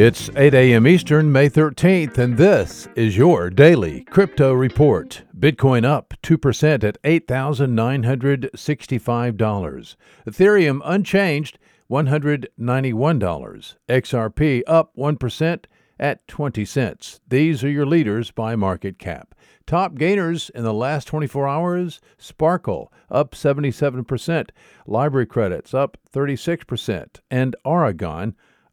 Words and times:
It's 0.00 0.30
8 0.36 0.54
a.m. 0.54 0.86
Eastern, 0.86 1.32
May 1.32 1.50
13th, 1.50 2.18
and 2.18 2.36
this 2.36 2.86
is 2.94 3.16
your 3.16 3.50
daily 3.50 4.04
crypto 4.04 4.52
report. 4.52 5.24
Bitcoin 5.36 5.84
up 5.84 6.14
2% 6.22 6.84
at 6.84 7.02
$8,965. 7.02 9.96
Ethereum 10.24 10.80
unchanged, 10.84 11.58
$191. 11.90 13.74
XRP 13.88 14.62
up 14.68 14.92
1% 14.96 15.64
at 15.98 16.28
20 16.28 16.64
cents. 16.64 17.18
These 17.26 17.64
are 17.64 17.68
your 17.68 17.84
leaders 17.84 18.30
by 18.30 18.54
market 18.54 19.00
cap. 19.00 19.34
Top 19.66 19.96
gainers 19.96 20.48
in 20.50 20.62
the 20.62 20.72
last 20.72 21.08
24 21.08 21.48
hours 21.48 22.00
Sparkle 22.16 22.92
up 23.10 23.32
77%, 23.32 24.50
LBRY 24.86 25.28
Credits 25.28 25.74
up 25.74 25.98
36%, 26.14 27.18
and 27.32 27.56
Aragon 27.66 28.36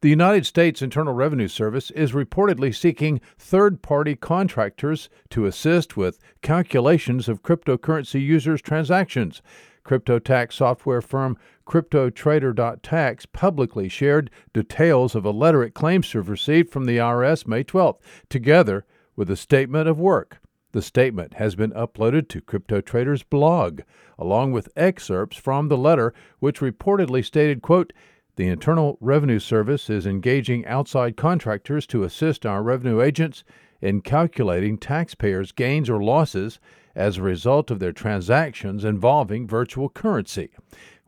The 0.00 0.10
United 0.10 0.46
States 0.46 0.82
Internal 0.82 1.14
Revenue 1.14 1.48
Service 1.48 1.90
is 1.92 2.12
reportedly 2.12 2.74
seeking 2.74 3.20
third 3.38 3.82
party 3.82 4.16
contractors 4.16 5.08
to 5.30 5.46
assist 5.46 5.96
with 5.96 6.18
calculations 6.42 7.28
of 7.28 7.42
cryptocurrency 7.42 8.20
users' 8.20 8.62
transactions. 8.62 9.42
Crypto 9.84 10.18
tax 10.18 10.56
software 10.56 11.02
firm 11.02 11.36
CryptoTrader.tax 11.66 13.26
publicly 13.26 13.88
shared 13.88 14.30
details 14.52 15.14
of 15.14 15.24
a 15.24 15.30
letter 15.30 15.62
it 15.62 15.74
claims 15.74 16.10
to 16.10 16.18
have 16.18 16.28
received 16.28 16.70
from 16.70 16.86
the 16.86 16.96
IRS 16.96 17.46
May 17.46 17.64
12th, 17.64 17.98
together 18.28 18.84
with 19.14 19.30
a 19.30 19.36
statement 19.36 19.88
of 19.88 20.00
work. 20.00 20.38
The 20.72 20.82
statement 20.82 21.34
has 21.34 21.54
been 21.54 21.70
uploaded 21.70 22.28
to 22.30 22.40
CryptoTrader's 22.40 23.22
blog, 23.22 23.82
along 24.18 24.52
with 24.52 24.68
excerpts 24.74 25.36
from 25.36 25.68
the 25.68 25.76
letter, 25.76 26.12
which 26.40 26.60
reportedly 26.60 27.24
stated, 27.24 27.62
quote, 27.62 27.92
the 28.36 28.48
Internal 28.48 28.98
Revenue 29.00 29.38
Service 29.38 29.88
is 29.88 30.06
engaging 30.06 30.66
outside 30.66 31.16
contractors 31.16 31.86
to 31.88 32.02
assist 32.02 32.44
our 32.44 32.62
revenue 32.62 33.00
agents 33.00 33.44
in 33.80 34.00
calculating 34.00 34.76
taxpayers' 34.76 35.52
gains 35.52 35.88
or 35.88 36.02
losses 36.02 36.58
as 36.94 37.18
a 37.18 37.22
result 37.22 37.70
of 37.70 37.78
their 37.78 37.92
transactions 37.92 38.84
involving 38.84 39.46
virtual 39.46 39.88
currency. 39.88 40.50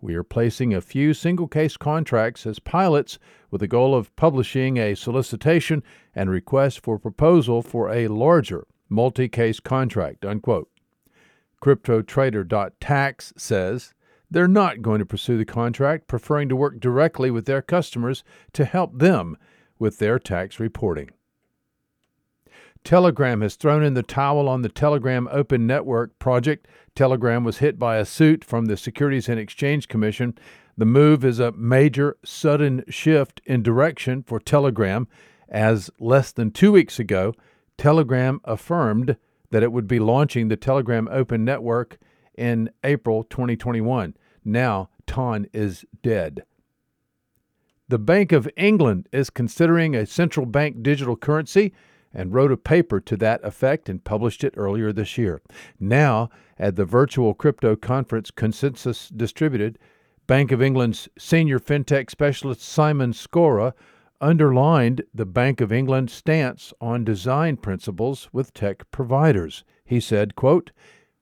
We 0.00 0.14
are 0.14 0.22
placing 0.22 0.74
a 0.74 0.80
few 0.80 1.14
single 1.14 1.48
case 1.48 1.76
contracts 1.76 2.46
as 2.46 2.58
pilots 2.58 3.18
with 3.50 3.60
the 3.60 3.68
goal 3.68 3.94
of 3.94 4.14
publishing 4.14 4.76
a 4.76 4.94
solicitation 4.94 5.82
and 6.14 6.30
request 6.30 6.80
for 6.80 6.98
proposal 6.98 7.62
for 7.62 7.90
a 7.90 8.08
larger 8.08 8.66
multi 8.88 9.28
case 9.28 9.58
contract. 9.58 10.24
Unquote. 10.24 10.68
CryptoTrader.tax 11.62 13.32
says 13.36 13.94
they're 14.30 14.48
not 14.48 14.82
going 14.82 14.98
to 14.98 15.06
pursue 15.06 15.38
the 15.38 15.44
contract, 15.44 16.08
preferring 16.08 16.48
to 16.48 16.56
work 16.56 16.80
directly 16.80 17.30
with 17.30 17.46
their 17.46 17.62
customers 17.62 18.24
to 18.52 18.64
help 18.64 18.98
them 18.98 19.36
with 19.78 19.98
their 19.98 20.18
tax 20.18 20.58
reporting. 20.58 21.10
Telegram 22.82 23.40
has 23.40 23.56
thrown 23.56 23.82
in 23.82 23.94
the 23.94 24.02
towel 24.02 24.48
on 24.48 24.62
the 24.62 24.68
Telegram 24.68 25.28
Open 25.32 25.66
Network 25.66 26.16
project. 26.18 26.68
Telegram 26.94 27.42
was 27.42 27.58
hit 27.58 27.78
by 27.78 27.96
a 27.96 28.04
suit 28.04 28.44
from 28.44 28.66
the 28.66 28.76
Securities 28.76 29.28
and 29.28 29.40
Exchange 29.40 29.88
Commission. 29.88 30.38
The 30.76 30.84
move 30.84 31.24
is 31.24 31.40
a 31.40 31.52
major, 31.52 32.16
sudden 32.24 32.84
shift 32.88 33.40
in 33.44 33.62
direction 33.62 34.22
for 34.22 34.38
Telegram, 34.38 35.08
as 35.48 35.90
less 35.98 36.30
than 36.32 36.50
two 36.50 36.70
weeks 36.70 36.98
ago, 36.98 37.34
Telegram 37.76 38.40
affirmed 38.44 39.16
that 39.50 39.62
it 39.62 39.72
would 39.72 39.88
be 39.88 39.98
launching 39.98 40.48
the 40.48 40.56
Telegram 40.56 41.08
Open 41.10 41.44
Network 41.44 41.98
in 42.36 42.70
April 42.84 43.24
2021. 43.24 44.14
Now, 44.44 44.90
TON 45.06 45.46
is 45.52 45.84
dead. 46.02 46.44
The 47.88 47.98
Bank 47.98 48.32
of 48.32 48.48
England 48.56 49.08
is 49.12 49.30
considering 49.30 49.94
a 49.94 50.06
central 50.06 50.46
bank 50.46 50.82
digital 50.82 51.16
currency 51.16 51.72
and 52.12 52.32
wrote 52.32 52.50
a 52.50 52.56
paper 52.56 52.98
to 53.00 53.16
that 53.18 53.44
effect 53.44 53.88
and 53.88 54.02
published 54.02 54.42
it 54.42 54.54
earlier 54.56 54.92
this 54.92 55.18
year. 55.18 55.40
Now, 55.78 56.30
at 56.58 56.76
the 56.76 56.84
virtual 56.84 57.34
crypto 57.34 57.76
conference 57.76 58.30
Consensus 58.30 59.08
Distributed, 59.08 59.78
Bank 60.26 60.50
of 60.50 60.60
England's 60.60 61.08
senior 61.16 61.60
fintech 61.60 62.10
specialist 62.10 62.62
Simon 62.62 63.12
Scorer 63.12 63.74
underlined 64.20 65.02
the 65.14 65.26
Bank 65.26 65.60
of 65.60 65.70
England's 65.70 66.12
stance 66.12 66.72
on 66.80 67.04
design 67.04 67.56
principles 67.56 68.28
with 68.32 68.52
tech 68.52 68.90
providers. 68.90 69.62
He 69.84 70.00
said, 70.00 70.34
quote, 70.34 70.72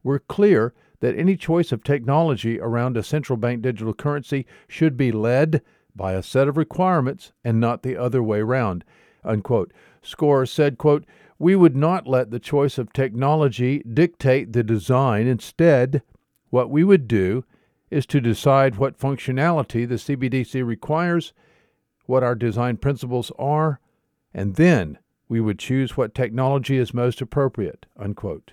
"We're 0.03 0.21
clear 0.21 0.73
that 1.05 1.19
any 1.19 1.37
choice 1.37 1.71
of 1.71 1.85
technology 1.85 2.59
around 2.59 2.97
a 2.97 3.03
central 3.03 3.37
bank 3.37 3.61
digital 3.61 3.93
currency 3.93 4.47
should 4.67 4.97
be 4.97 5.13
led 5.13 5.61
by 5.95 6.15
a 6.15 6.23
set 6.23 6.49
of 6.49 6.57
requirements 6.57 7.35
and 7.45 7.61
not 7.61 7.83
the 7.83 7.95
other 7.95 8.23
way 8.23 8.41
around. 8.41 8.85
Unquote. 9.23 9.71
Scorer 10.01 10.47
said, 10.47 10.79
quote, 10.79 11.05
We 11.39 11.57
would 11.57 11.77
not 11.77 12.07
let 12.07 12.31
the 12.31 12.39
choice 12.39 12.79
of 12.79 12.91
technology 12.95 13.81
dictate 13.81 14.55
the 14.55 14.63
design. 14.63 15.27
Instead, 15.27 16.01
what 16.49 16.71
we 16.71 16.83
would 16.83 17.07
do 17.07 17.45
is 17.91 18.07
to 18.07 18.19
decide 18.19 18.77
what 18.77 18.99
functionality 18.99 19.87
the 19.87 19.97
CBDC 19.97 20.65
requires, 20.65 21.35
what 22.07 22.23
our 22.23 22.35
design 22.35 22.79
principles 22.79 23.31
are, 23.39 23.79
and 24.33 24.57
then 24.57 24.99
we 25.29 25.39
would 25.39 25.59
choose 25.59 25.99
what 25.99 26.15
technology 26.15 26.79
is 26.79 26.95
most 26.95 27.21
appropriate. 27.21 27.85
Unquote. 27.99 28.53